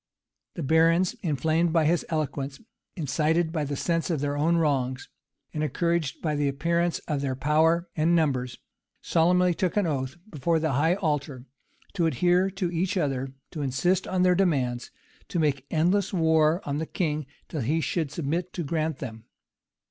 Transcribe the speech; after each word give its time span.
[*] 0.29 0.53
The 0.55 0.63
barons, 0.63 1.13
inflamed 1.21 1.71
by 1.71 1.85
his 1.85 2.03
eloquence, 2.09 2.59
incited 2.95 3.51
by 3.51 3.65
the 3.65 3.75
sense 3.75 4.09
of 4.09 4.19
their 4.19 4.35
own 4.35 4.57
wrongs, 4.57 5.07
and 5.53 5.63
encouraged 5.63 6.23
by 6.23 6.35
the 6.35 6.47
appearance 6.47 6.97
of 7.07 7.21
their 7.21 7.35
power 7.35 7.87
and 7.95 8.15
numbers, 8.15 8.57
solemnly 9.03 9.53
took 9.53 9.77
an 9.77 9.85
oath, 9.85 10.17
before 10.31 10.57
the 10.57 10.71
high 10.71 10.95
altar, 10.95 11.45
to 11.93 12.07
adhere 12.07 12.49
to 12.49 12.71
each 12.71 12.97
other, 12.97 13.31
to 13.51 13.61
insist 13.61 14.07
on 14.07 14.23
their 14.23 14.33
demands, 14.33 14.89
and 15.19 15.29
to 15.29 15.37
make 15.39 15.67
endless 15.69 16.11
war 16.11 16.63
on 16.65 16.79
the 16.79 16.87
king 16.87 17.27
till 17.47 17.61
he 17.61 17.79
should 17.79 18.09
submit 18.11 18.53
to 18.53 18.63
grant 18.63 18.97
them. 18.97 19.25